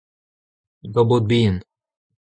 [0.91, 1.57] daou baotr bihan.